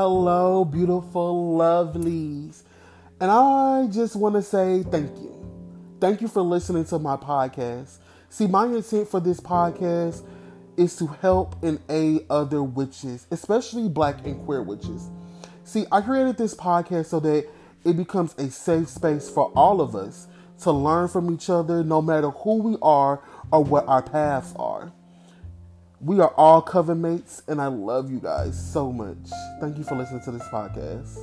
Hello, 0.00 0.64
beautiful 0.64 1.58
lovelies. 1.58 2.62
And 3.20 3.32
I 3.32 3.88
just 3.90 4.14
want 4.14 4.36
to 4.36 4.42
say 4.42 4.84
thank 4.84 5.10
you. 5.16 5.34
Thank 6.00 6.20
you 6.20 6.28
for 6.28 6.40
listening 6.40 6.84
to 6.84 7.00
my 7.00 7.16
podcast. 7.16 7.96
See, 8.28 8.46
my 8.46 8.66
intent 8.66 9.08
for 9.08 9.18
this 9.18 9.40
podcast 9.40 10.24
is 10.76 10.94
to 10.98 11.08
help 11.08 11.60
and 11.64 11.80
aid 11.88 12.26
other 12.30 12.62
witches, 12.62 13.26
especially 13.32 13.88
black 13.88 14.24
and 14.24 14.40
queer 14.44 14.62
witches. 14.62 15.10
See, 15.64 15.84
I 15.90 16.00
created 16.00 16.36
this 16.36 16.54
podcast 16.54 17.06
so 17.06 17.18
that 17.18 17.48
it 17.84 17.96
becomes 17.96 18.36
a 18.38 18.52
safe 18.52 18.88
space 18.88 19.28
for 19.28 19.50
all 19.56 19.80
of 19.80 19.96
us 19.96 20.28
to 20.60 20.70
learn 20.70 21.08
from 21.08 21.34
each 21.34 21.50
other, 21.50 21.82
no 21.82 22.00
matter 22.00 22.30
who 22.30 22.62
we 22.62 22.76
are 22.82 23.20
or 23.50 23.64
what 23.64 23.88
our 23.88 24.02
paths 24.02 24.54
are. 24.60 24.92
We 26.00 26.20
are 26.20 26.32
all 26.36 26.62
coven 26.62 27.00
mates, 27.00 27.42
and 27.48 27.60
I 27.60 27.66
love 27.66 28.08
you 28.08 28.20
guys 28.20 28.56
so 28.56 28.92
much. 28.92 29.16
Thank 29.60 29.78
you 29.78 29.84
for 29.84 29.96
listening 29.96 30.22
to 30.26 30.30
this 30.30 30.44
podcast. 30.44 31.18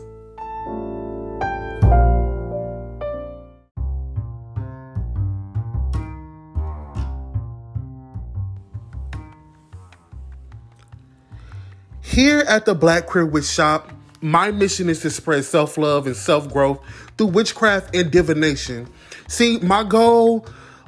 Here 12.02 12.40
at 12.40 12.66
the 12.66 12.76
Black 12.76 13.06
Queer 13.06 13.26
Witch 13.26 13.46
Shop, 13.46 13.90
my 14.20 14.52
mission 14.52 14.90
is 14.90 15.00
to 15.02 15.10
spread 15.10 15.46
self 15.46 15.78
love 15.78 16.06
and 16.06 16.18
self 16.18 16.52
growth 16.52 16.82
through 17.18 17.28
witchcraft 17.28 17.96
and 17.96 18.12
divination. 18.12 18.90
See, 19.30 19.58
my 19.60 19.86
goal 19.86 20.46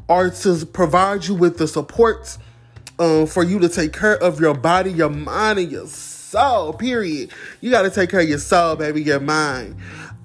are 0.10 0.30
to 0.30 0.66
provide 0.66 1.26
you 1.26 1.36
with 1.36 1.58
the 1.58 1.70
supports 1.70 2.38
um, 3.00 3.28
for 3.28 3.44
you 3.44 3.60
to 3.60 3.70
take 3.70 3.94
care 3.94 4.18
of 4.18 4.40
your 4.40 4.54
body, 4.54 4.92
your 4.92 5.10
mind, 5.10 5.60
and 5.60 5.72
your 5.72 5.88
soul. 5.88 6.74
Period. 6.74 7.32
You 7.62 7.72
got 7.72 7.84
to 7.84 7.90
take 7.90 8.10
care 8.10 8.22
of 8.22 8.30
your 8.30 8.40
soul, 8.40 8.76
baby, 8.76 9.02
your 9.02 9.20
mind. 9.20 9.76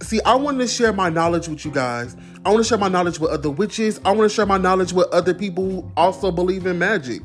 See, 0.00 0.20
I 0.22 0.34
want 0.34 0.58
to 0.58 0.66
share 0.66 0.92
my 0.92 1.08
knowledge 1.08 1.48
with 1.48 1.64
you 1.64 1.70
guys. 1.70 2.16
I 2.44 2.50
want 2.50 2.64
to 2.64 2.68
share 2.68 2.78
my 2.78 2.88
knowledge 2.88 3.20
with 3.20 3.30
other 3.30 3.50
witches. 3.50 4.00
I 4.04 4.10
want 4.10 4.28
to 4.28 4.34
share 4.34 4.46
my 4.46 4.58
knowledge 4.58 4.92
with 4.92 5.08
other 5.12 5.32
people 5.32 5.64
who 5.64 5.92
also 5.96 6.32
believe 6.32 6.66
in 6.66 6.78
magic. 6.78 7.22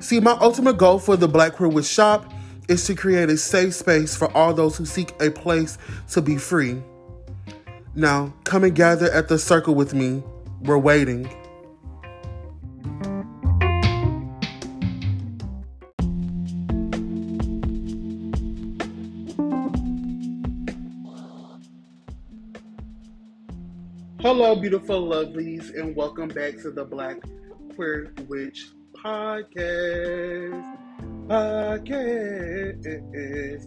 See, 0.00 0.18
my 0.18 0.32
ultimate 0.40 0.76
goal 0.76 0.98
for 0.98 1.16
the 1.16 1.28
Black 1.28 1.52
Queer 1.52 1.68
Witch 1.68 1.86
Shop 1.86 2.32
is 2.68 2.84
to 2.86 2.94
create 2.94 3.30
a 3.30 3.36
safe 3.36 3.74
space 3.74 4.16
for 4.16 4.30
all 4.36 4.52
those 4.52 4.76
who 4.76 4.86
seek 4.86 5.12
a 5.20 5.30
place 5.30 5.78
to 6.10 6.20
be 6.20 6.36
free. 6.36 6.82
Now, 7.94 8.34
come 8.42 8.64
and 8.64 8.74
gather 8.74 9.10
at 9.12 9.28
the 9.28 9.38
circle 9.38 9.74
with 9.74 9.94
me. 9.94 10.22
We're 10.62 10.78
waiting. 10.78 11.32
Hello, 24.36 24.56
beautiful 24.56 25.06
lovelies, 25.06 25.72
and 25.78 25.94
welcome 25.94 26.26
back 26.26 26.56
to 26.62 26.72
the 26.72 26.84
Black 26.84 27.18
Queer 27.76 28.12
Witch 28.26 28.66
Podcast. 28.92 30.76
Podcast, 31.28 32.48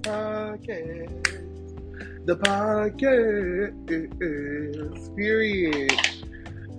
podcast, 0.02 1.24
the 2.26 2.36
podcast, 2.36 4.20
is 4.22 5.10
period. 5.16 5.94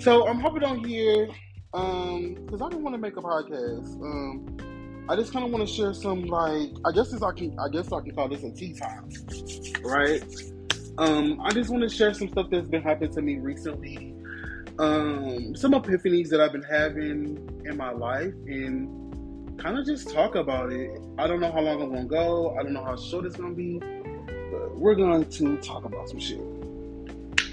So 0.03 0.29
I'm 0.29 0.39
hopping 0.39 0.65
on 0.65 0.85
here, 0.85 1.31
um, 1.73 2.35
because 2.45 2.61
I 2.61 2.69
don't 2.69 2.83
want 2.83 2.93
to 2.93 3.01
make 3.01 3.17
a 3.17 3.23
podcast. 3.23 4.03
Um, 4.03 5.07
I 5.09 5.17
just 5.17 5.33
kind 5.33 5.47
of 5.47 5.51
want 5.51 5.67
to 5.67 5.75
share 5.75 5.95
some, 5.95 6.27
like, 6.27 6.73
I 6.85 6.93
guess 6.93 7.15
I 7.23 7.33
can, 7.33 7.59
I 7.59 7.71
guess 7.73 7.91
I 7.91 8.03
can 8.03 8.15
call 8.15 8.29
this 8.29 8.43
a 8.43 8.53
tea 8.53 8.75
time, 8.75 9.09
right? 9.83 10.23
Um, 10.99 11.41
I 11.45 11.53
just 11.53 11.71
want 11.71 11.85
to 11.85 11.89
share 11.89 12.13
some 12.13 12.29
stuff 12.29 12.49
that's 12.51 12.69
been 12.69 12.83
happening 12.83 13.13
to 13.13 13.23
me 13.23 13.39
recently. 13.39 14.17
Um, 14.81 15.55
some 15.55 15.73
epiphanies 15.73 16.29
that 16.31 16.41
I've 16.41 16.51
been 16.51 16.63
having 16.63 17.63
in 17.65 17.77
my 17.77 17.93
life, 17.93 18.35
and 18.47 19.59
kind 19.59 19.79
of 19.79 19.87
just 19.87 20.13
talk 20.13 20.35
about 20.35 20.73
it. 20.73 20.91
I 21.17 21.29
don't 21.29 21.39
know 21.39 21.53
how 21.53 21.61
long 21.61 21.81
I'm 21.81 21.91
gonna 21.91 22.05
go. 22.05 22.57
I 22.59 22.65
don't 22.65 22.73
know 22.73 22.83
how 22.83 22.97
short 22.97 23.27
it's 23.27 23.37
gonna 23.37 23.55
be, 23.55 23.79
but 23.79 24.77
we're 24.77 24.97
going 24.97 25.25
to 25.25 25.57
talk 25.59 25.85
about 25.85 26.09
some 26.09 26.19
shit. 26.19 26.41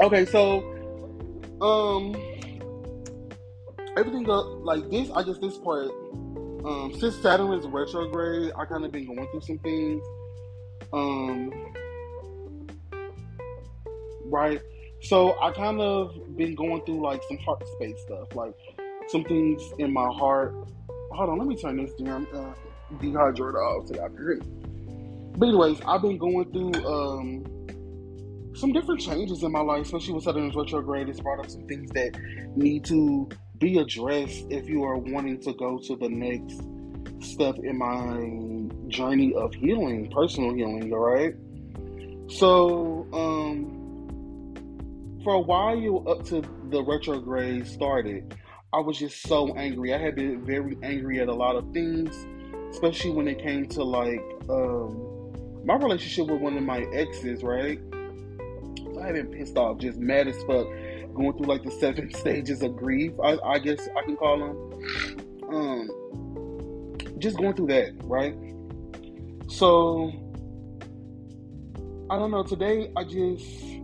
Okay, 0.02 0.26
so 0.26 0.64
um, 1.62 2.16
everything 3.96 4.26
like 4.26 4.90
this. 4.90 5.10
I 5.12 5.22
guess 5.22 5.38
this 5.38 5.58
part. 5.60 5.92
Um, 6.66 6.96
since 7.00 7.16
Saturn 7.18 7.54
is 7.54 7.68
retrograde, 7.68 8.54
I 8.58 8.66
kind 8.66 8.84
of 8.86 8.92
been 8.92 9.06
going 9.06 9.28
through 9.30 9.42
some 9.42 9.60
things. 9.60 10.04
Um, 10.92 11.52
right? 14.36 14.62
So 15.02 15.40
I 15.42 15.52
kind 15.52 15.80
of 15.80 16.36
been 16.36 16.56
going 16.56 16.84
through 16.86 17.02
like 17.02 17.22
some 17.28 17.38
heart 17.38 17.64
space 17.76 18.00
stuff, 18.02 18.36
like 18.36 18.54
some 19.08 19.24
things 19.24 19.62
in 19.80 19.94
my 19.94 20.08
heart. 20.08 20.54
Hold 21.12 21.30
on, 21.30 21.38
let 21.40 21.48
me 21.48 21.56
turn 21.56 21.78
this 21.78 21.94
damn 21.98 22.28
uh, 22.34 22.54
dehydrator 22.96 23.64
off 23.64 23.88
so 23.88 23.96
y'all 23.96 24.10
can 24.10 24.18
hear. 24.18 24.42
But 25.38 25.50
anyways, 25.50 25.82
I've 25.88 26.02
been 26.02 26.18
going 26.18 26.52
through 26.52 26.74
um, 26.86 28.56
some 28.56 28.72
different 28.74 29.02
changes 29.02 29.44
in 29.44 29.52
my 29.52 29.62
life, 29.62 29.86
especially 29.86 30.14
with 30.14 30.24
Saturn's 30.24 30.56
retrograde. 30.56 31.10
It's 31.10 31.20
brought 31.20 31.40
up 31.40 31.50
some 31.50 31.68
things 31.68 31.92
that 31.92 32.18
need 32.56 32.86
to 32.86 33.30
be 33.58 33.78
addressed 33.78 34.46
if 34.50 34.68
you 34.68 34.84
are 34.84 34.98
wanting 34.98 35.40
to 35.42 35.54
go 35.54 35.78
to 35.78 35.96
the 35.96 36.10
next 36.10 36.62
step 37.26 37.56
in 37.60 37.78
my 37.78 38.90
journey 38.90 39.34
of 39.34 39.54
healing, 39.54 40.10
personal 40.12 40.54
healing, 40.54 40.92
all 40.94 41.00
right? 41.00 41.36
So, 42.30 43.08
um, 43.14 43.85
for 45.26 45.34
a 45.34 45.40
while 45.40 45.76
you 45.76 45.98
up 46.08 46.24
to 46.24 46.44
the 46.70 46.84
retrograde 46.84 47.66
started, 47.66 48.38
I 48.72 48.80
was 48.80 49.00
just 49.00 49.24
so 49.24 49.56
angry. 49.56 49.92
I 49.92 49.98
had 49.98 50.16
been 50.16 50.46
very 50.46 50.78
angry 50.84 51.20
at 51.20 51.28
a 51.28 51.34
lot 51.34 51.56
of 51.56 51.74
things, 51.74 52.28
especially 52.70 53.10
when 53.10 53.28
it 53.28 53.40
came 53.40 53.68
to 53.70 53.84
like 53.84 54.22
um, 54.50 55.66
my 55.66 55.78
relationship 55.78 56.28
with 56.28 56.42
one 56.42 56.56
of 56.56 56.64
my 56.64 56.82
exes, 56.94 57.42
right? 57.42 57.80
I 59.02 59.08
had 59.08 59.16
been 59.16 59.32
pissed 59.32 59.58
off, 59.58 59.80
just 59.80 59.98
mad 59.98 60.28
as 60.28 60.38
fuck, 60.44 60.68
going 61.16 61.34
through 61.36 61.48
like 61.48 61.64
the 61.64 61.72
seven 61.72 62.14
stages 62.20 62.62
of 62.62 62.76
grief. 62.76 63.14
I, 63.24 63.40
I 63.44 63.58
guess 63.58 63.90
I 63.98 64.04
can 64.04 64.16
call 64.18 64.38
them. 64.38 65.44
Um, 65.50 66.98
just 67.18 67.38
going 67.38 67.56
through 67.56 67.68
that, 67.68 67.94
right? 68.04 68.36
So 69.50 70.12
I 72.12 72.20
don't 72.20 72.30
know. 72.30 72.44
Today, 72.44 72.92
I 72.96 73.04
just 73.04 73.76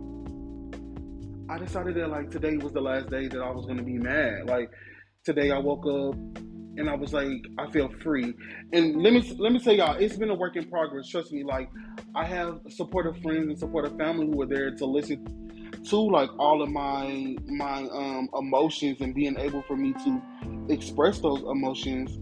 I 1.52 1.58
decided 1.58 1.96
that 1.96 2.08
like 2.08 2.30
today 2.30 2.56
was 2.56 2.72
the 2.72 2.80
last 2.80 3.10
day 3.10 3.28
that 3.28 3.38
I 3.38 3.50
was 3.50 3.66
gonna 3.66 3.82
be 3.82 3.98
mad. 3.98 4.46
Like 4.46 4.70
today, 5.22 5.50
I 5.50 5.58
woke 5.58 5.84
up 5.84 6.14
and 6.78 6.88
I 6.88 6.94
was 6.94 7.12
like, 7.12 7.28
I 7.58 7.70
feel 7.70 7.90
free. 8.02 8.32
And 8.72 9.02
let 9.02 9.12
me 9.12 9.20
let 9.38 9.52
me 9.52 9.58
tell 9.58 9.74
y'all, 9.74 9.98
it's 9.98 10.16
been 10.16 10.30
a 10.30 10.34
work 10.34 10.56
in 10.56 10.66
progress. 10.70 11.08
Trust 11.08 11.30
me. 11.30 11.44
Like 11.44 11.68
I 12.14 12.24
have 12.24 12.58
supportive 12.70 13.20
friends 13.20 13.48
and 13.50 13.58
supportive 13.58 13.98
family 13.98 14.28
who 14.28 14.40
are 14.40 14.46
there 14.46 14.74
to 14.74 14.86
listen 14.86 15.70
to 15.90 15.96
like 15.96 16.30
all 16.38 16.62
of 16.62 16.70
my 16.70 17.36
my 17.48 17.86
um, 17.92 18.30
emotions 18.38 19.02
and 19.02 19.14
being 19.14 19.38
able 19.38 19.60
for 19.64 19.76
me 19.76 19.92
to 19.92 20.22
express 20.70 21.18
those 21.18 21.42
emotions. 21.42 22.18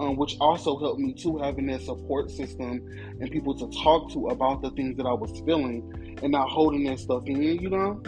Um, 0.00 0.16
which 0.16 0.36
also 0.40 0.76
helped 0.76 0.98
me 0.98 1.14
too, 1.14 1.38
having 1.38 1.66
that 1.66 1.80
support 1.80 2.28
system 2.28 2.84
and 3.20 3.30
people 3.30 3.56
to 3.56 3.70
talk 3.80 4.10
to 4.10 4.26
about 4.26 4.60
the 4.60 4.70
things 4.70 4.96
that 4.96 5.06
I 5.06 5.12
was 5.12 5.30
feeling 5.46 6.18
and 6.20 6.32
not 6.32 6.48
holding 6.48 6.82
that 6.86 6.98
stuff 6.98 7.22
in, 7.26 7.40
you 7.40 7.70
know. 7.70 8.02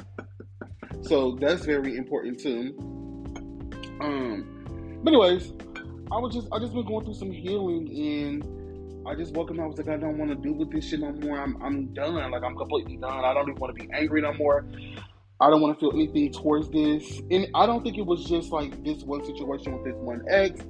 So 1.02 1.36
that's 1.40 1.64
very 1.64 1.96
important 1.96 2.40
too. 2.40 2.74
Um, 4.00 5.00
but 5.02 5.12
anyways, 5.12 5.52
I 6.10 6.18
was 6.18 6.34
just 6.34 6.48
I 6.52 6.58
just 6.58 6.72
been 6.72 6.86
going 6.86 7.04
through 7.04 7.14
some 7.14 7.30
healing 7.30 7.88
and 7.88 9.06
I 9.06 9.14
just 9.14 9.34
woke 9.34 9.50
up 9.50 9.58
I 9.58 9.66
was 9.66 9.78
like, 9.78 9.88
I 9.88 9.96
don't 9.96 10.18
want 10.18 10.30
to 10.30 10.36
do 10.36 10.52
with 10.52 10.72
this 10.72 10.88
shit 10.88 11.00
no 11.00 11.12
more. 11.12 11.38
I'm 11.38 11.62
I'm 11.62 11.94
done. 11.94 12.30
Like 12.30 12.42
I'm 12.42 12.56
completely 12.56 12.96
done. 12.96 13.24
I 13.24 13.32
don't 13.34 13.48
even 13.48 13.60
want 13.60 13.76
to 13.76 13.84
be 13.84 13.90
angry 13.92 14.20
no 14.20 14.32
more. 14.34 14.66
I 15.38 15.50
don't 15.50 15.60
want 15.60 15.78
to 15.78 15.80
feel 15.80 15.92
anything 15.92 16.32
towards 16.32 16.70
this. 16.70 17.20
And 17.30 17.48
I 17.54 17.66
don't 17.66 17.82
think 17.82 17.98
it 17.98 18.06
was 18.06 18.24
just 18.24 18.52
like 18.52 18.82
this 18.84 19.02
one 19.02 19.24
situation 19.24 19.74
with 19.74 19.84
this 19.84 19.96
one 19.96 20.24
ex. 20.28 20.60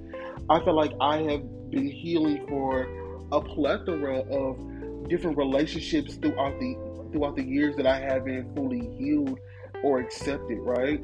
I 0.50 0.58
feel 0.60 0.74
like 0.74 0.92
I 1.00 1.18
have 1.18 1.70
been 1.70 1.88
healing 1.88 2.46
for 2.48 2.86
a 3.32 3.40
plethora 3.40 4.20
of 4.20 5.08
different 5.08 5.36
relationships 5.36 6.16
throughout 6.16 6.58
the 6.58 6.76
throughout 7.12 7.36
the 7.36 7.44
years 7.44 7.76
that 7.76 7.86
I 7.86 8.00
haven't 8.00 8.54
fully 8.54 8.90
healed 8.98 9.38
or 9.86 10.00
accepted, 10.00 10.58
right? 10.58 11.00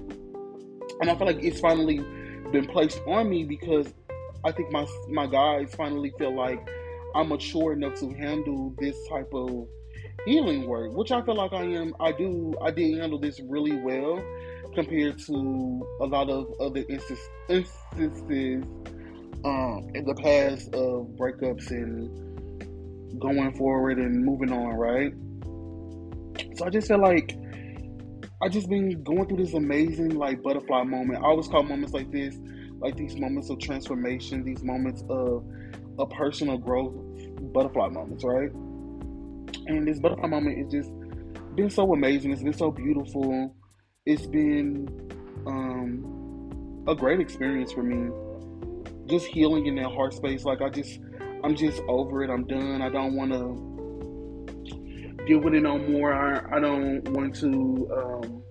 And 1.00 1.08
I 1.08 1.14
feel 1.14 1.26
like 1.26 1.42
it's 1.42 1.60
finally 1.60 1.98
been 2.50 2.66
placed 2.66 3.00
on 3.06 3.30
me 3.30 3.44
because 3.44 3.94
I 4.44 4.50
think 4.50 4.72
my 4.72 4.86
my 5.08 5.26
guys 5.26 5.72
finally 5.74 6.12
feel 6.18 6.34
like 6.34 6.68
I'm 7.14 7.28
mature 7.28 7.74
enough 7.74 7.98
to 8.00 8.12
handle 8.12 8.74
this 8.78 8.96
type 9.08 9.32
of 9.32 9.68
healing 10.26 10.66
work, 10.66 10.92
which 10.94 11.12
I 11.12 11.22
feel 11.22 11.36
like 11.36 11.52
I 11.52 11.62
am. 11.62 11.94
I 12.00 12.10
do. 12.10 12.54
I 12.60 12.72
did 12.72 12.98
handle 12.98 13.20
this 13.20 13.40
really 13.40 13.76
well 13.76 14.20
compared 14.74 15.18
to 15.26 15.86
a 16.00 16.06
lot 16.06 16.28
of 16.28 16.52
other 16.60 16.84
instances 16.88 17.70
um, 19.44 19.90
in 19.94 20.04
the 20.04 20.14
past 20.14 20.74
of 20.74 21.06
breakups 21.16 21.70
and 21.70 23.20
going 23.20 23.52
forward 23.56 23.98
and 23.98 24.24
moving 24.24 24.50
on, 24.50 24.74
right? 24.74 25.12
So 26.56 26.64
I 26.64 26.70
just 26.70 26.88
feel 26.88 27.00
like 27.00 27.36
I 28.42 28.48
just 28.48 28.68
been 28.68 29.04
going 29.04 29.28
through 29.28 29.36
this 29.36 29.54
amazing 29.54 30.16
like 30.16 30.42
butterfly 30.42 30.82
moment. 30.82 31.20
I 31.22 31.28
always 31.28 31.46
call 31.46 31.62
moments 31.62 31.94
like 31.94 32.10
this, 32.10 32.36
like 32.80 32.96
these 32.96 33.16
moments 33.16 33.50
of 33.50 33.60
transformation, 33.60 34.42
these 34.42 34.64
moments 34.64 35.04
of 35.08 35.44
a 36.00 36.06
personal 36.06 36.58
growth, 36.58 36.92
butterfly 37.52 37.88
moments, 37.90 38.24
right? 38.24 38.50
And 39.66 39.86
this 39.86 40.00
butterfly 40.00 40.26
moment 40.26 40.58
is 40.58 40.72
just 40.72 40.92
been 41.54 41.70
so 41.70 41.92
amazing. 41.92 42.32
It's 42.32 42.42
been 42.42 42.52
so 42.52 42.72
beautiful. 42.72 43.54
It's 44.06 44.26
been 44.26 44.88
um, 45.46 46.84
a 46.88 46.96
great 46.96 47.20
experience 47.20 47.70
for 47.70 47.84
me. 47.84 48.10
Just 49.06 49.26
healing 49.26 49.66
in 49.66 49.76
that 49.76 49.92
heart 49.92 50.14
space. 50.14 50.44
Like 50.44 50.60
I 50.62 50.68
just, 50.68 50.98
I'm 51.44 51.54
just 51.54 51.80
over 51.88 52.24
it. 52.24 52.30
I'm 52.30 52.44
done. 52.48 52.82
I 52.82 52.88
don't 52.88 53.14
want 53.14 53.32
to 53.34 53.71
deal 55.26 55.38
with 55.40 55.54
it 55.54 55.62
no 55.62 55.78
more. 55.78 56.12
I, 56.12 56.56
I 56.56 56.60
don't 56.60 57.02
want 57.10 57.36
to. 57.36 57.90
Um, 57.96 58.42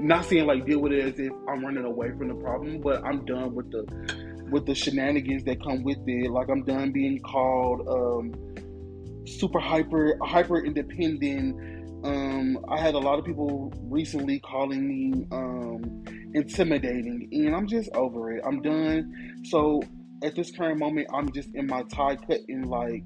not 0.00 0.24
saying 0.24 0.46
like 0.46 0.64
deal 0.64 0.80
with 0.80 0.92
it 0.92 1.04
as 1.04 1.18
if 1.18 1.32
I'm 1.48 1.64
running 1.64 1.84
away 1.84 2.10
from 2.16 2.28
the 2.28 2.34
problem, 2.34 2.80
but 2.80 3.04
I'm 3.04 3.24
done 3.24 3.54
with 3.54 3.70
the 3.70 4.46
with 4.50 4.66
the 4.66 4.74
shenanigans 4.74 5.44
that 5.44 5.62
come 5.62 5.82
with 5.82 5.98
it. 6.06 6.30
Like 6.30 6.48
I'm 6.48 6.64
done 6.64 6.92
being 6.92 7.20
called 7.20 7.86
um, 7.88 9.26
super 9.26 9.58
hyper 9.58 10.16
hyper 10.22 10.64
independent. 10.64 11.56
Um, 12.04 12.64
I 12.68 12.78
had 12.78 12.94
a 12.94 12.98
lot 12.98 13.18
of 13.18 13.24
people 13.24 13.72
recently 13.82 14.38
calling 14.38 14.86
me 14.86 15.26
um, 15.32 16.04
intimidating, 16.34 17.28
and 17.32 17.54
I'm 17.54 17.66
just 17.66 17.90
over 17.94 18.32
it. 18.32 18.42
I'm 18.46 18.62
done. 18.62 19.42
So 19.46 19.82
at 20.22 20.34
this 20.34 20.50
current 20.52 20.78
moment, 20.78 21.08
I'm 21.12 21.30
just 21.32 21.54
in 21.54 21.66
my 21.66 21.82
tie 21.84 22.16
cutting 22.16 22.64
like 22.64 23.04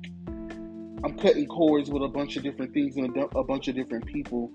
I'm 1.04 1.18
cutting 1.18 1.46
cords 1.46 1.90
with 1.90 2.02
a 2.02 2.08
bunch 2.08 2.36
of 2.36 2.42
different 2.42 2.72
things 2.72 2.96
and 2.96 3.16
a, 3.16 3.38
a 3.38 3.44
bunch 3.44 3.68
of 3.68 3.74
different 3.74 4.06
people 4.06 4.50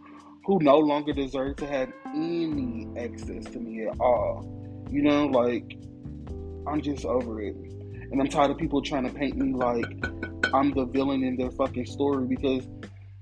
who 0.45 0.59
no 0.61 0.77
longer 0.77 1.11
deserve 1.11 1.57
to 1.57 1.67
have 1.67 1.91
any 2.15 2.87
access 2.97 3.45
to 3.45 3.59
me 3.59 3.85
at 3.85 3.99
all. 3.99 4.45
You 4.89 5.01
know, 5.01 5.25
like 5.25 5.77
I'm 6.67 6.81
just 6.81 7.05
over 7.05 7.41
it. 7.41 7.55
And 8.11 8.21
I'm 8.21 8.29
tired 8.29 8.51
of 8.51 8.57
people 8.57 8.81
trying 8.81 9.03
to 9.03 9.13
paint 9.13 9.35
me 9.35 9.53
like 9.53 9.85
I'm 10.53 10.73
the 10.73 10.85
villain 10.85 11.23
in 11.23 11.35
their 11.35 11.51
fucking 11.51 11.85
story 11.85 12.25
because 12.25 12.65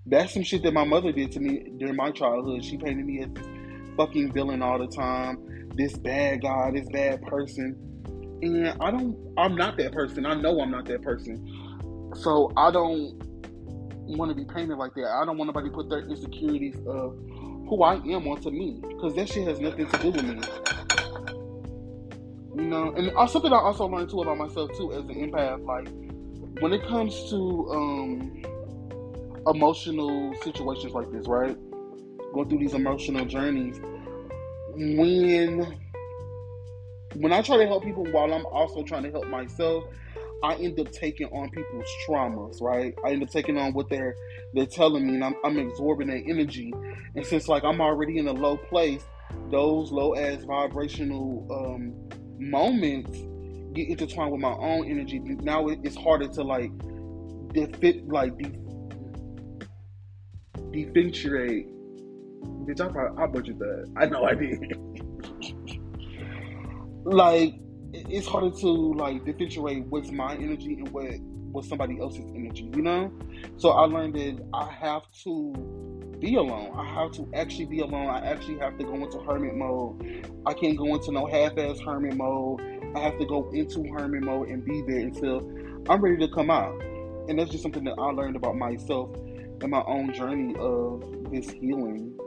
that's 0.06 0.34
some 0.34 0.44
shit 0.44 0.62
that 0.62 0.74
my 0.74 0.84
mother 0.84 1.12
did 1.12 1.32
to 1.32 1.40
me 1.40 1.72
during 1.78 1.96
my 1.96 2.12
childhood. 2.12 2.64
She 2.64 2.78
painted 2.78 3.06
me 3.06 3.24
as 3.24 3.30
this 3.34 3.48
fucking 3.98 4.34
villain 4.34 4.62
all 4.62 4.78
the 4.78 4.88
time, 4.88 5.70
this 5.76 5.98
bad 5.98 6.44
guy, 6.44 6.72
this 6.72 6.88
bad 6.90 7.24
person. 7.24 7.76
And 8.44 8.68
I 8.68 8.92
don't, 8.92 9.18
I'm 9.38 9.56
not 9.56 9.78
that 9.78 9.94
person. 9.94 10.26
I 10.28 10.36
know 10.36 10.60
I'm 10.60 10.70
not 10.70 10.86
that 10.86 11.02
person. 11.02 11.65
So 12.16 12.52
I 12.56 12.72
don't 12.72 13.20
want 14.08 14.30
to 14.30 14.36
be 14.36 14.46
painted 14.46 14.78
like 14.78 14.94
that. 14.96 15.08
I 15.08 15.26
don't 15.26 15.38
want 15.38 15.48
nobody 15.48 15.70
to 15.70 15.76
put 15.76 15.90
their 15.90 16.00
insecurities 16.00 16.76
of 16.88 17.18
who 17.68 17.84
I 17.84 17.96
am 17.96 18.28
onto 18.28 18.52
me 18.52 18.80
because 18.88 19.16
that 19.16 19.30
shit 19.30 19.48
has 19.48 19.60
nothing 19.60 19.88
to 19.88 19.98
do 19.98 20.12
with 20.12 20.24
me. 20.24 20.42
You 22.56 22.70
know, 22.70 22.94
and 22.94 23.30
something 23.30 23.52
I 23.52 23.58
also 23.58 23.86
learned 23.86 24.10
too 24.10 24.22
about 24.22 24.38
myself 24.38 24.72
too 24.78 24.94
as 24.94 25.00
an 25.00 25.16
empath, 25.16 25.66
like 25.66 25.90
when 26.62 26.72
it 26.72 26.88
comes 26.88 27.30
to 27.30 27.70
um, 27.72 28.44
emotional 29.48 30.34
situations 30.42 30.94
like 30.94 31.12
this, 31.12 31.28
right? 31.28 31.58
Going 32.34 32.50
through 32.50 32.60
these 32.60 32.74
emotional 32.74 33.26
journeys, 33.26 33.80
when 34.76 35.80
when 37.16 37.32
I 37.34 37.42
try 37.42 37.58
to 37.58 37.66
help 37.66 37.84
people 37.84 38.06
while 38.06 38.34
I'm 38.34 38.46
also 38.46 38.84
trying 38.84 39.04
to 39.04 39.12
help 39.12 39.28
myself, 39.28 39.86
I 40.46 40.54
end 40.58 40.80
up 40.80 40.92
taking 40.92 41.26
on 41.28 41.50
people's 41.50 41.90
traumas, 42.08 42.62
right? 42.62 42.94
I 43.04 43.10
end 43.10 43.24
up 43.24 43.32
taking 43.32 43.58
on 43.58 43.74
what 43.74 43.90
they're 43.90 44.16
they're 44.54 44.68
telling 44.68 45.08
me, 45.08 45.16
and 45.16 45.24
I'm, 45.24 45.36
I'm 45.44 45.58
absorbing 45.58 46.08
their 46.08 46.22
energy. 46.28 46.72
And 47.16 47.26
since 47.26 47.48
like 47.48 47.64
I'm 47.64 47.82
already 47.82 48.20
in 48.20 48.28
a 48.28 48.32
low 48.32 48.56
place, 48.56 49.04
those 49.50 49.92
low 49.92 50.16
ass 50.16 50.44
vibrational 50.44 51.48
um, 51.52 51.96
moments 52.38 53.18
get 53.74 53.90
intertwined 53.90 54.34
with 54.34 54.42
my 54.42 54.54
own 54.54 54.88
energy. 54.88 55.18
Now 55.20 55.68
it's 55.68 55.96
harder 55.96 56.28
to 56.28 56.44
like 56.44 56.72
defit 57.54 58.04
like 58.08 58.38
de- 58.38 58.60
differentiate. 60.72 61.70
Bitch, 62.68 62.82
I 62.82 62.88
probably 62.92 63.24
I 63.24 63.26
butchered 63.26 63.58
that. 63.58 63.92
I 63.98 64.06
know 64.06 64.26
I 64.26 64.36
did. 64.36 64.78
like 67.04 67.56
it's 68.10 68.28
harder 68.28 68.52
to 68.52 68.68
like 68.94 69.26
differentiate 69.26 69.86
what's 69.88 70.12
my 70.12 70.36
energy 70.36 70.76
and 70.76 70.90
what 70.90 71.12
was 71.52 71.68
somebody 71.68 72.00
else's 72.00 72.26
energy, 72.36 72.70
you 72.76 72.82
know? 72.82 73.12
So 73.58 73.70
I 73.72 73.86
learned 73.86 74.16
that 74.16 74.46
I 74.54 74.70
have 74.72 75.04
to 75.24 75.54
be 76.20 76.36
alone. 76.36 76.72
I 76.76 76.86
have 76.86 77.12
to 77.14 77.30
actually 77.34 77.66
be 77.66 77.80
alone. 77.80 78.10
I 78.10 78.26
actually 78.26 78.60
have 78.60 78.78
to 78.78 78.84
go 78.84 78.96
into 78.96 79.20
hermit 79.20 79.56
mode. 79.56 80.28
I 80.46 80.54
can't 80.54 80.78
go 80.78 80.94
into 80.94 81.12
no 81.12 81.26
half-ass 81.26 81.80
hermit 81.80 82.16
mode. 82.16 82.62
I 82.96 83.00
have 83.00 83.18
to 83.20 83.26
go 83.26 83.50
into 83.52 83.84
hermit 83.94 84.24
mode 84.24 84.50
and 84.50 84.64
be 84.64 84.84
there 84.88 85.00
until 85.00 85.40
I'm 85.90 86.02
ready 86.02 86.18
to 86.18 86.34
come 86.34 86.50
out. 86.50 86.82
And 87.28 87.40
that's 87.40 87.52
just 87.52 87.64
something 87.64 87.84
that 87.86 87.96
I 87.98 88.12
learned 88.12 88.36
about 88.36 88.56
myself 88.56 89.16
and 89.16 89.70
my 89.70 89.84
own 89.88 90.14
journey 90.14 90.56
of 90.58 91.32
this 91.32 91.50
healing. 91.50 92.18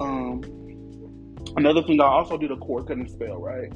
Um, 0.00 0.42
another 1.56 1.82
thing, 1.82 2.00
I 2.00 2.06
also 2.06 2.38
did 2.38 2.50
a 2.50 2.56
cord 2.56 2.86
cutting 2.86 3.08
spell, 3.08 3.40
right? 3.40 3.72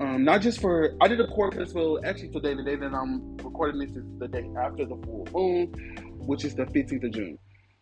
Um, 0.00 0.24
not 0.24 0.42
just 0.42 0.60
for 0.60 0.94
I 1.00 1.08
did 1.08 1.20
a 1.20 1.26
cutting 1.26 1.66
spell 1.66 1.98
actually 2.04 2.28
today, 2.28 2.54
the 2.54 2.62
day 2.62 2.76
that 2.76 2.94
I'm 2.94 3.36
recording 3.38 3.80
this 3.80 3.96
is 3.96 4.04
the 4.18 4.28
day 4.28 4.48
after 4.60 4.84
the 4.84 4.96
full 5.04 5.26
moon, 5.32 5.72
which 6.18 6.44
is 6.44 6.54
the 6.54 6.66
15th 6.66 7.04
of 7.04 7.12
June 7.12 7.38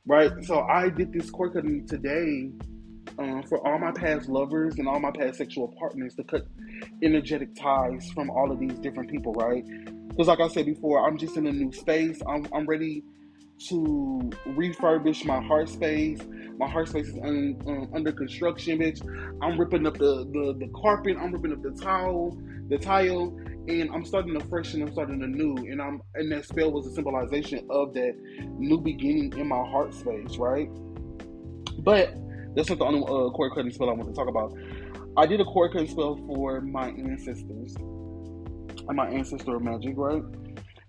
right? 0.07 0.33
So 0.45 0.61
I 0.61 0.89
did 0.89 1.13
this 1.13 1.31
cord 1.31 1.53
cutting 1.53 1.87
today 1.87 2.51
um, 3.19 3.43
for 3.43 3.67
all 3.67 3.79
my 3.79 3.93
past 3.93 4.29
lovers 4.29 4.79
and 4.79 4.89
all 4.89 5.01
my 5.01 5.11
past 5.11 5.39
sexual 5.39 5.75
partners 5.79 6.15
to 6.15 6.25
cut 6.25 6.47
energetic 7.03 7.55
ties 7.55 8.11
from 8.13 8.31
all 8.31 8.51
of 8.51 8.59
these 8.61 8.79
different 8.79 9.11
people, 9.11 9.33
right? 9.35 9.65
Because, 10.09 10.29
like 10.29 10.41
I 10.41 10.49
said 10.49 10.67
before, 10.67 11.07
I'm 11.07 11.19
just 11.19 11.37
in 11.37 11.47
a 11.47 11.53
new 11.53 11.73
space. 11.73 12.21
I'm, 12.27 12.47
I'm 12.53 12.67
ready 12.67 13.03
to 13.69 14.31
refurbish 14.49 15.25
my 15.25 15.41
heart 15.43 15.69
space. 15.69 16.21
My 16.59 16.69
heart 16.69 16.89
space 16.89 17.09
is 17.09 17.17
un, 17.19 17.91
under 17.95 18.13
construction, 18.13 18.79
bitch. 18.79 19.01
I'm 19.43 19.59
ripping 19.59 19.87
up 19.87 19.99
the, 19.99 20.27
the, 20.33 20.57
the 20.59 20.71
carpet. 20.81 21.17
I'm 21.19 21.33
ripping 21.33 21.53
up 21.53 21.63
the 21.63 21.71
towel, 21.71 22.37
the 22.69 22.79
tile, 22.79 23.37
and 23.69 23.91
I'm 23.93 24.05
starting 24.05 24.37
afresh 24.37 24.75
and 24.75 24.83
I'm 24.83 24.93
starting 24.93 25.23
anew. 25.23 25.57
And 25.57 25.81
I'm 25.81 26.01
and 26.15 26.31
that 26.33 26.45
spell 26.45 26.71
was 26.71 26.87
a 26.87 26.91
symbolization 26.93 27.67
of 27.71 27.95
that 27.95 28.15
new 28.59 28.81
beginning 28.81 29.33
in 29.37 29.49
my 29.49 29.57
heart 29.57 29.95
space, 29.95 30.37
right? 30.37 30.69
But 31.79 32.15
that's 32.55 32.69
not 32.69 32.79
the 32.79 32.85
only 32.85 33.03
uh, 33.03 33.31
cord 33.31 33.53
cutting 33.55 33.71
spell 33.71 33.91
I 33.91 33.93
want 33.93 34.09
to 34.09 34.15
talk 34.15 34.29
about. 34.29 34.55
I 35.17 35.27
did 35.27 35.41
a 35.41 35.45
cord 35.45 35.73
cutting 35.73 35.89
spell 35.89 36.17
for 36.27 36.61
my 36.61 36.89
ancestors 36.89 37.75
and 37.77 38.97
my 38.97 39.09
ancestor 39.09 39.59
magic, 39.59 39.95
right? 39.97 40.23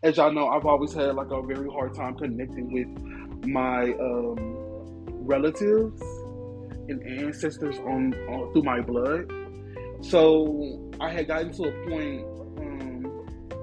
As 0.03 0.17
y'all 0.17 0.31
know, 0.31 0.47
I've 0.47 0.65
always 0.65 0.93
had 0.93 1.15
like 1.15 1.31
a 1.31 1.41
very 1.41 1.69
hard 1.69 1.95
time 1.95 2.15
connecting 2.15 2.71
with 2.71 3.47
my 3.47 3.93
um, 3.93 5.05
relatives 5.25 6.01
and 6.87 7.01
ancestors 7.05 7.77
on, 7.79 8.13
on 8.29 8.53
through 8.53 8.63
my 8.63 8.81
blood. 8.81 9.31
So 10.01 10.91
I 10.99 11.11
had 11.11 11.27
gotten 11.27 11.51
to 11.53 11.63
a 11.63 11.89
point 11.89 12.25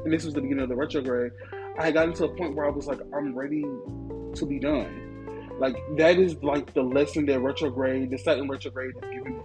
and 0.05 0.13
this 0.13 0.25
was 0.25 0.35
the 0.35 0.41
beginning 0.41 0.63
of 0.63 0.69
the 0.69 0.77
retrograde, 0.77 1.33
I 1.79 1.87
had 1.87 1.95
gotten 1.95 2.13
to 2.15 2.25
a 2.25 2.29
point 2.29 2.55
where 2.55 2.67
I 2.67 2.71
was 2.71 2.87
like, 2.87 3.01
I'm 3.15 3.35
ready 3.35 3.63
to 3.63 4.47
be 4.47 4.59
done. 4.59 5.57
Like 5.59 5.77
that 5.97 6.19
is 6.19 6.37
like 6.43 6.75
the 6.75 6.83
lesson 6.83 7.27
that 7.27 7.41
retrograde, 7.41 8.11
the 8.11 8.19
Saturn 8.19 8.49
retrograde 8.49 8.95
is 8.97 9.03
giving 9.03 9.39
me. 9.39 9.45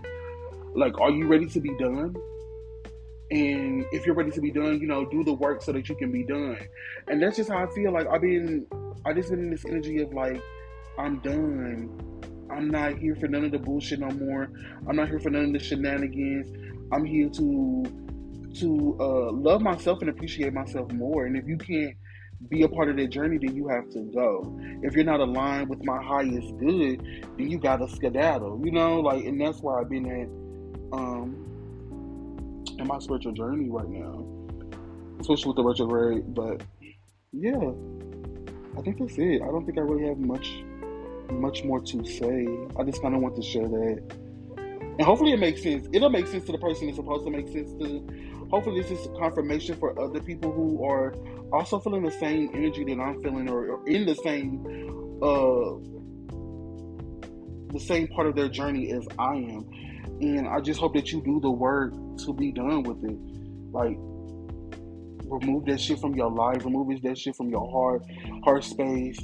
Like, 0.76 1.00
are 1.00 1.12
you 1.12 1.28
ready 1.28 1.48
to 1.48 1.60
be 1.60 1.76
done? 1.78 2.16
And 3.32 3.86
if 3.92 4.06
you're 4.06 4.16
ready 4.16 4.32
to 4.32 4.42
be 4.42 4.52
done, 4.52 4.80
you 4.80 4.88
know, 4.88 5.06
do 5.06 5.24
the 5.24 5.34
work 5.34 5.62
so 5.62 5.72
that 5.72 5.88
you 5.88 5.96
can 5.96 6.12
be 6.12 6.24
done. 6.24 6.58
And 7.08 7.22
that's 7.22 7.38
just 7.38 7.50
how 7.50 7.64
I 7.64 7.68
feel. 7.74 7.94
Like 7.94 8.08
I've 8.08 8.22
been, 8.22 8.66
I 9.06 9.14
just 9.14 9.30
been 9.30 9.40
in 9.40 9.50
this 9.52 9.66
energy 9.66 10.02
of 10.02 10.14
like, 10.14 10.42
I'm 10.98 11.20
done. 11.20 11.90
I'm 12.52 12.70
not 12.70 12.98
here 12.98 13.16
for 13.16 13.28
none 13.28 13.46
of 13.46 13.52
the 13.52 13.60
bullshit 13.60 14.00
no 14.00 14.10
more. 14.10 14.50
I'm 14.88 14.96
not 14.96 15.10
here 15.10 15.20
for 15.20 15.30
none 15.30 15.46
of 15.46 15.54
the 15.54 15.60
shenanigans. 15.60 16.50
I'm 16.92 17.06
here 17.06 17.30
to 17.30 17.86
to 18.56 18.98
uh, 19.00 19.32
love 19.32 19.62
myself 19.62 20.02
and 20.02 20.10
appreciate 20.10 20.54
myself 20.54 20.92
more. 20.92 21.28
And 21.28 21.38
if 21.38 21.48
you 21.48 21.58
can't 21.58 21.96
be 22.50 22.64
a 22.64 22.70
part 22.70 22.90
of 22.90 22.98
that 22.98 23.08
journey, 23.08 23.38
then 23.38 23.56
you 23.56 23.68
have 23.68 23.90
to 23.92 24.02
go. 24.14 24.58
If 24.82 24.96
you're 24.96 25.04
not 25.04 25.20
aligned 25.20 25.70
with 25.70 25.84
my 25.84 26.02
highest 26.02 26.58
good, 26.58 27.28
then 27.38 27.50
you 27.50 27.60
gotta 27.60 27.88
skedaddle. 27.88 28.62
You 28.64 28.72
know, 28.72 29.02
like, 29.02 29.24
and 29.26 29.40
that's 29.40 29.62
where 29.62 29.80
I've 29.80 29.90
been 29.90 30.06
at 30.06 30.98
um, 30.98 31.49
in 32.80 32.88
my 32.88 33.00
spiritual 33.00 33.34
journey 33.34 33.70
right 33.70 33.90
now, 33.90 34.26
especially 35.20 35.50
with 35.50 35.58
the 35.58 35.64
retrograde. 35.64 36.34
But 36.34 36.64
yeah, 37.32 37.72
I 38.78 38.82
think 38.82 39.00
that's 39.00 39.18
it. 39.18 39.42
I 39.42 39.46
don't 39.46 39.66
think 39.66 39.78
I 39.78 39.82
really 39.82 40.08
have 40.08 40.20
much, 40.20 40.64
much 41.32 41.64
more 41.64 41.82
to 41.82 42.06
say. 42.06 42.48
I 42.78 42.84
just 42.84 43.02
kind 43.02 43.16
of 43.16 43.22
want 43.22 43.36
to 43.36 43.42
share 43.42 43.68
that 43.68 44.18
and 45.00 45.06
hopefully 45.06 45.32
it 45.32 45.40
makes 45.40 45.64
sense. 45.64 45.88
It'll 45.94 46.10
make 46.10 46.28
sense 46.28 46.44
to 46.44 46.52
the 46.52 46.58
person 46.58 46.90
it's 46.90 46.98
supposed 46.98 47.24
to 47.24 47.32
make 47.32 47.48
sense 47.48 47.72
to. 47.80 48.06
Hopefully, 48.52 48.82
this 48.82 48.92
is 48.92 49.08
confirmation 49.18 49.78
for 49.78 49.98
other 49.98 50.20
people 50.20 50.52
who 50.52 50.84
are 50.84 51.16
also 51.54 51.80
feeling 51.80 52.04
the 52.04 52.12
same 52.12 52.50
energy 52.54 52.84
that 52.84 53.00
I'm 53.00 53.24
feeling, 53.24 53.50
or, 53.50 53.70
or 53.70 53.88
in 53.88 54.06
the 54.06 54.16
same, 54.16 54.60
uh, 55.24 55.80
the 57.72 57.80
same 57.80 58.10
part 58.10 58.28
of 58.28 58.36
their 58.36 58.50
journey 58.50 58.92
as 58.92 59.08
I 59.18 59.36
am. 59.36 59.70
And 60.22 60.48
I 60.48 60.60
just 60.60 60.80
hope 60.80 60.94
that 60.96 61.12
you 61.12 61.22
do 61.22 61.40
the 61.40 61.52
work 61.52 61.94
to 62.26 62.34
be 62.34 62.52
done 62.52 62.84
with 62.84 63.04
it. 63.04 63.18
Like, 63.72 63.98
remove 65.30 65.66
that 65.66 65.80
shit 65.80 66.00
from 66.00 66.16
your 66.16 66.30
life, 66.30 66.66
remove 66.66 67.02
that 67.04 67.18
shit 67.18 67.36
from 67.36 67.50
your 67.50 67.70
heart, 67.72 68.04
heart 68.44 68.64
space, 68.64 69.20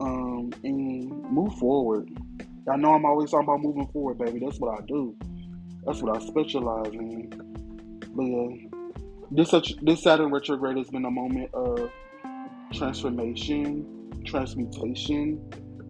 um, 0.00 0.52
and 0.62 1.32
move 1.32 1.54
forward. 1.54 2.10
I 2.70 2.76
know 2.76 2.94
I'm 2.94 3.04
always 3.04 3.30
talking 3.30 3.48
about 3.48 3.62
moving 3.62 3.86
forward, 3.92 4.18
baby. 4.18 4.40
That's 4.44 4.58
what 4.58 4.78
I 4.78 4.84
do. 4.86 5.16
That's 5.84 6.02
what 6.02 6.16
I 6.16 6.26
specialize 6.26 6.92
in. 6.92 7.30
But 8.14 8.22
yeah, 8.24 8.80
this 9.30 9.50
such 9.50 9.76
this 9.82 10.02
Saturn 10.02 10.32
retrograde 10.32 10.76
has 10.76 10.90
been 10.90 11.04
a 11.04 11.10
moment 11.10 11.54
of 11.54 11.90
transformation, 12.74 14.22
transmutation 14.24 15.40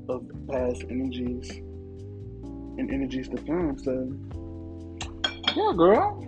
of 0.09 0.27
past 0.49 0.85
energies 0.91 1.63
and 2.79 2.91
energies 2.91 3.29
to 3.29 3.37
come. 3.39 3.79
So 3.79 4.13
yeah, 5.57 5.73
girl. 5.77 6.23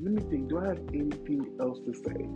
Let 0.00 0.12
me 0.12 0.22
think. 0.30 0.48
Do 0.48 0.58
I 0.58 0.68
have 0.68 0.80
anything 0.94 1.56
else 1.60 1.80
to 1.80 1.92
say? 1.92 2.28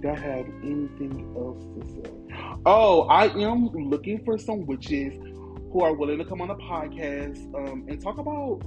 Do 0.00 0.08
I 0.10 0.18
have 0.18 0.46
anything 0.62 1.34
else 1.36 1.64
to 1.74 1.94
say? 1.94 2.36
Oh, 2.66 3.02
I 3.08 3.26
am 3.42 3.68
looking 3.68 4.22
for 4.24 4.36
some 4.38 4.66
witches 4.66 5.14
who 5.72 5.80
are 5.82 5.94
willing 5.94 6.18
to 6.18 6.24
come 6.24 6.40
on 6.40 6.50
a 6.50 6.56
podcast 6.56 7.38
um, 7.54 7.86
and 7.88 8.00
talk 8.00 8.18
about 8.18 8.60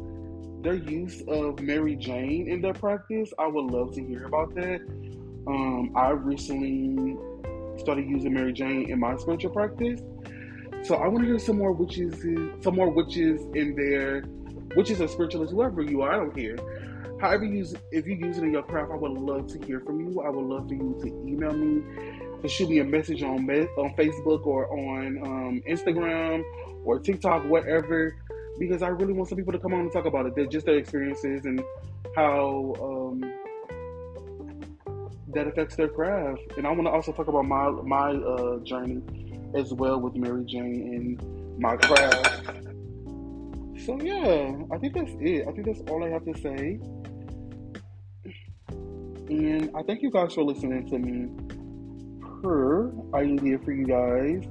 their 0.64 0.76
use 0.76 1.22
of 1.28 1.60
Mary 1.60 1.96
Jane 1.96 2.50
in 2.50 2.62
their 2.62 2.74
practice. 2.74 3.32
I 3.40 3.48
would 3.48 3.66
love 3.66 3.94
to 3.94 4.04
hear 4.04 4.26
about 4.26 4.54
that. 4.56 4.82
Um, 5.48 5.92
I 5.96 6.10
recently 6.10 7.18
started 7.78 8.08
using 8.10 8.34
Mary 8.34 8.52
Jane 8.52 8.90
in 8.90 9.00
my 9.00 9.16
spiritual 9.16 9.52
practice, 9.52 10.02
so 10.84 10.96
I 10.96 11.08
want 11.08 11.20
to 11.20 11.26
hear 11.26 11.40
some 11.40 11.58
more 11.58 11.72
witches, 11.72 12.22
some 12.62 12.76
more 12.76 12.90
witches 12.90 13.42
in 13.54 13.76
there, 13.76 14.24
witches 14.76 15.02
or 15.02 15.08
spiritualists, 15.08 15.54
whoever 15.54 15.82
you 15.82 16.02
are. 16.02 16.14
I 16.14 16.18
don't 16.18 16.36
care. 16.36 16.58
However, 17.20 17.44
you 17.44 17.58
use 17.58 17.76
if 17.92 18.08
you 18.08 18.16
use 18.16 18.38
it 18.38 18.44
in 18.44 18.54
your 18.54 18.64
craft, 18.64 18.92
I 18.92 18.96
would 18.96 19.12
love 19.12 19.48
to 19.48 19.66
hear 19.66 19.82
from 19.82 20.00
you. 20.00 20.22
I 20.22 20.30
would 20.30 20.46
love 20.46 20.70
for 20.70 20.74
you 20.74 20.98
to 21.02 21.08
email 21.28 21.52
me, 21.52 21.84
to 22.42 22.48
shoot 22.48 22.70
me 22.70 22.80
a 22.80 22.84
message 22.86 23.24
on 23.24 23.50
on 23.50 23.94
Facebook 23.96 24.46
or 24.46 24.72
on 24.72 25.18
um, 25.26 25.62
Instagram 25.68 26.44
or 26.86 27.00
TikTok, 27.00 27.44
whatever, 27.46 28.16
because 28.58 28.82
I 28.82 28.88
really 28.88 29.14
want 29.14 29.28
some 29.28 29.38
people 29.38 29.52
to 29.52 29.60
come 29.60 29.74
on 29.74 29.82
and 29.82 29.92
talk 29.92 30.06
about 30.06 30.28
it. 30.28 30.36
They're 30.36 30.46
just 30.46 30.66
their 30.66 30.78
experiences 30.78 31.46
and 31.46 31.62
how 32.16 32.74
um, 32.82 33.34
that 35.34 35.46
affects 35.46 35.76
their 35.76 35.90
craft. 35.90 36.42
And 36.58 36.66
I 36.66 36.72
want 36.72 36.86
to 36.86 36.92
also 36.92 37.12
talk 37.12 37.28
about 37.28 37.46
my 37.46 37.70
my 37.70 38.12
uh, 38.12 38.60
journey 38.60 39.29
as 39.56 39.74
well 39.74 40.00
with 40.00 40.16
Mary 40.16 40.46
Jane 40.46 41.18
and 41.22 41.60
my 41.60 41.76
craft. 41.78 42.42
So 43.86 44.00
yeah, 44.02 44.56
I 44.72 44.78
think 44.78 44.94
that's 44.94 45.12
it. 45.20 45.48
I 45.48 45.52
think 45.52 45.66
that's 45.66 45.82
all 45.90 46.04
I 46.04 46.10
have 46.10 46.26
to 46.26 46.34
say. 46.40 46.80
And 49.30 49.70
I 49.76 49.84
thank 49.84 50.02
you 50.02 50.12
guys 50.12 50.34
for 50.34 50.44
listening 50.44 50.90
to 50.90 51.00
me. 51.00 51.30
Per, 52.42 52.92
I 53.14 53.22
am 53.22 53.38
here 53.38 53.60
for 53.60 53.72
you 53.72 53.86
guys. 53.86 54.44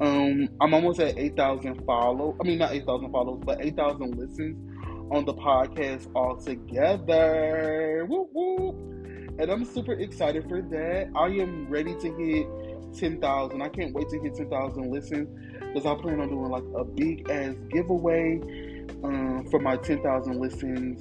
Um, 0.00 0.48
I'm 0.60 0.74
almost 0.74 1.00
at 1.00 1.18
8,000 1.18 1.84
follow. 1.84 2.36
I 2.40 2.44
mean, 2.44 2.58
not 2.58 2.72
8,000 2.72 3.10
follows, 3.10 3.42
but 3.44 3.60
8,000 3.60 4.16
listens 4.16 4.56
on 5.10 5.24
the 5.24 5.34
podcast 5.34 6.08
altogether. 6.14 8.06
Woo 8.08 8.28
woo! 8.32 8.68
And 9.38 9.50
I'm 9.50 9.64
super 9.64 9.92
excited 9.92 10.48
for 10.48 10.62
that. 10.62 11.10
I 11.16 11.26
am 11.26 11.68
ready 11.68 11.94
to 11.94 12.16
hit 12.16 12.46
10,000. 12.96 13.62
I 13.62 13.68
can't 13.68 13.94
wait 13.94 14.08
to 14.10 14.20
hit 14.20 14.34
10,000 14.34 14.90
listens 14.90 15.28
because 15.60 15.86
I 15.86 15.94
plan 16.00 16.20
on 16.20 16.28
doing 16.28 16.50
like 16.50 16.64
a 16.76 16.84
big 16.84 17.28
ass 17.30 17.54
giveaway 17.70 18.40
um, 19.04 19.46
for 19.50 19.60
my 19.60 19.76
10,000 19.76 20.40
listens. 20.40 21.00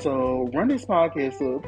So 0.00 0.50
run 0.52 0.68
this 0.68 0.84
podcast 0.84 1.34
up. 1.34 1.64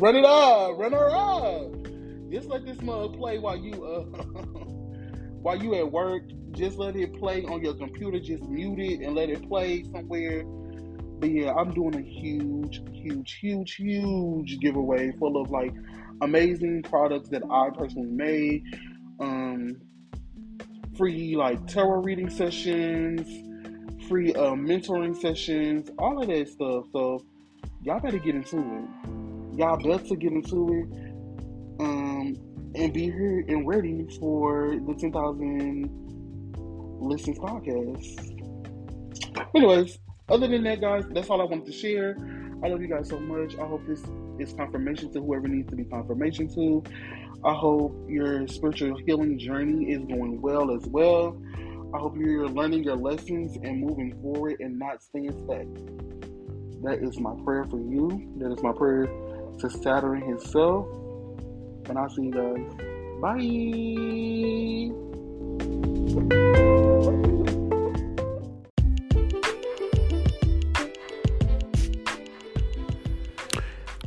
Run 0.00 0.16
it 0.16 0.24
up. 0.24 0.78
Run 0.78 0.92
her 0.92 1.10
up. 1.10 2.30
Just 2.30 2.48
let 2.48 2.64
this 2.64 2.80
mug 2.80 3.16
play 3.16 3.38
while 3.38 3.56
you 3.56 3.84
uh 3.84 4.00
while 5.42 5.60
you 5.62 5.74
at 5.74 5.90
work, 5.90 6.22
just 6.52 6.78
let 6.78 6.96
it 6.96 7.18
play 7.18 7.44
on 7.44 7.62
your 7.62 7.74
computer. 7.74 8.18
Just 8.20 8.44
mute 8.44 8.78
it 8.78 9.00
and 9.00 9.14
let 9.14 9.30
it 9.30 9.48
play 9.48 9.84
somewhere. 9.92 10.44
But 10.44 11.30
yeah, 11.30 11.52
I'm 11.52 11.72
doing 11.72 11.94
a 11.96 12.02
huge, 12.02 12.82
huge, 12.92 13.34
huge, 13.40 13.74
huge 13.74 14.58
giveaway 14.60 15.12
full 15.12 15.40
of 15.40 15.50
like 15.50 15.74
amazing 16.20 16.82
products 16.82 17.28
that 17.30 17.42
I 17.50 17.70
personally 17.76 18.10
made. 18.10 18.64
Um, 19.20 19.76
free 20.96 21.36
like 21.36 21.66
tarot 21.66 22.02
reading 22.02 22.30
sessions, 22.30 23.26
free 24.08 24.32
uh, 24.34 24.52
mentoring 24.52 25.20
sessions, 25.20 25.90
all 25.98 26.20
of 26.20 26.28
that 26.28 26.48
stuff. 26.48 26.86
So 26.92 27.24
y'all 27.82 28.00
better 28.00 28.18
get 28.18 28.34
into 28.34 28.58
it. 28.58 29.58
Y'all 29.58 29.76
better 29.76 30.16
get 30.16 30.32
into 30.32 30.68
it. 30.72 31.80
Um, 31.80 32.36
and 32.76 32.92
be 32.92 33.04
here 33.04 33.44
and 33.48 33.66
ready 33.68 34.06
for 34.18 34.76
the 34.86 34.94
10,000 34.94 35.88
listens 37.00 37.38
podcast. 37.38 38.30
Anyways, 39.54 39.98
other 40.28 40.46
than 40.48 40.64
that, 40.64 40.80
guys, 40.80 41.04
that's 41.10 41.30
all 41.30 41.40
I 41.40 41.44
wanted 41.44 41.66
to 41.66 41.72
share. 41.72 42.16
I 42.62 42.68
love 42.68 42.80
you 42.80 42.88
guys 42.88 43.08
so 43.08 43.18
much. 43.20 43.56
I 43.58 43.66
hope 43.66 43.86
this 43.86 44.02
is 44.38 44.52
confirmation 44.54 45.12
to 45.12 45.20
whoever 45.20 45.48
needs 45.48 45.68
to 45.70 45.76
be 45.76 45.84
confirmation 45.84 46.48
to. 46.54 46.82
I 47.44 47.52
hope 47.52 47.94
your 48.08 48.48
spiritual 48.48 48.96
healing 49.06 49.38
journey 49.38 49.90
is 49.90 50.04
going 50.04 50.40
well 50.40 50.74
as 50.74 50.86
well. 50.86 51.36
I 51.94 51.98
hope 51.98 52.16
you're 52.16 52.48
learning 52.48 52.84
your 52.84 52.96
lessons 52.96 53.56
and 53.62 53.80
moving 53.80 54.18
forward 54.22 54.56
and 54.60 54.78
not 54.78 55.02
staying 55.02 55.32
stuck. 55.44 55.66
That 56.82 57.02
is 57.02 57.18
my 57.20 57.34
prayer 57.44 57.64
for 57.64 57.78
you. 57.78 58.32
That 58.38 58.50
is 58.52 58.62
my 58.62 58.72
prayer 58.72 59.06
to 59.58 59.70
Saturn 59.70 60.22
himself 60.22 60.86
and 61.88 61.98
I'll 61.98 62.08
see 62.08 62.22
you 62.22 62.32
guys. 62.32 62.60
Bye. 67.20 67.33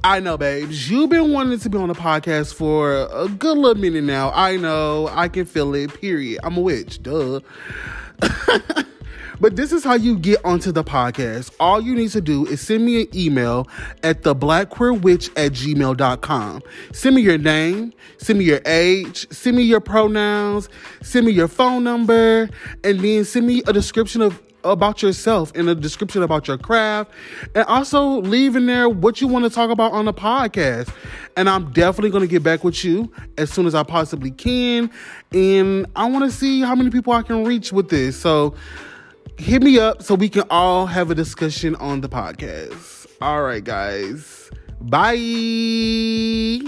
I 0.08 0.22
know, 0.22 0.38
babes. 0.38 0.90
You've 0.90 1.10
been 1.10 1.34
wanting 1.34 1.60
to 1.60 1.70
be 1.70 1.78
on 1.78 1.90
the 1.90 1.94
podcast 1.94 2.54
for 2.54 3.10
a 3.12 3.28
good 3.28 3.58
little 3.58 3.76
minute 3.76 4.06
now. 4.06 4.32
I 4.34 4.56
know. 4.56 5.10
I 5.12 5.28
can 5.28 5.44
feel 5.44 5.76
it, 5.76 6.00
period. 6.00 6.40
I'm 6.46 6.56
a 6.56 6.62
witch. 6.62 7.04
Duh. 7.04 7.42
But 9.40 9.56
this 9.56 9.72
is 9.72 9.84
how 9.84 9.94
you 9.94 10.18
get 10.18 10.44
onto 10.44 10.72
the 10.72 10.84
podcast. 10.84 11.52
All 11.60 11.80
you 11.80 11.94
need 11.94 12.10
to 12.12 12.22
do 12.22 12.48
is 12.48 12.60
send 12.60 12.84
me 12.86 13.02
an 13.02 13.08
email 13.16 13.68
at 14.02 14.24
the 14.24 14.36
blackqueerwitch 14.36 15.30
at 15.38 15.52
gmail.com. 15.52 16.62
Send 16.92 17.16
me 17.16 17.22
your 17.22 17.38
name, 17.38 17.94
send 18.18 18.40
me 18.40 18.46
your 18.46 18.62
age, 18.66 19.28
send 19.32 19.58
me 19.58 19.64
your 19.64 19.80
pronouns, 19.80 20.70
send 21.04 21.28
me 21.28 21.34
your 21.34 21.48
phone 21.48 21.84
number, 21.84 22.50
and 22.84 23.00
then 23.00 23.26
send 23.26 23.46
me 23.46 23.62
a 23.68 23.74
description 23.74 24.24
of 24.24 24.42
about 24.64 25.02
yourself 25.02 25.52
and 25.56 25.70
a 25.70 25.76
description 25.76 26.24
about 26.24 26.48
your 26.48 26.58
craft 26.58 27.12
and 27.56 27.64
also 27.66 28.22
leave 28.22 28.56
in 28.56 28.66
there 28.66 28.90
what 28.90 29.22
you 29.22 29.28
want 29.28 29.46
to 29.46 29.50
talk 29.50 29.70
about 29.70 29.92
on 29.94 30.06
the 30.06 30.14
podcast 30.14 30.94
and 31.38 31.50
i'm 31.50 31.72
definitely 31.72 32.10
going 32.10 32.22
to 32.22 32.28
get 32.28 32.44
back 32.44 32.64
with 32.64 32.84
you 32.84 33.12
as 33.38 33.50
soon 33.50 33.66
as 33.66 33.74
i 33.74 33.84
possibly 33.84 34.32
can 34.32 34.92
and 35.32 35.86
i 35.96 36.10
want 36.10 36.26
to 36.26 36.32
see 36.32 36.62
how 36.62 36.76
many 36.76 36.90
people 36.90 37.14
i 37.14 37.22
can 37.22 37.46
reach 37.46 37.72
with 37.72 37.90
this 37.90 38.20
so 38.20 38.54
hit 39.38 39.62
me 39.62 39.80
up 39.80 40.02
so 40.02 40.16
we 40.16 40.30
can 40.30 40.44
all 40.50 40.86
have 40.86 41.12
a 41.12 41.16
discussion 41.16 41.76
on 41.76 42.02
the 42.02 42.10
podcast. 42.10 43.08
All 43.22 43.44
right, 43.44 43.64
guys. 43.64 44.50
Bye. 44.82 46.62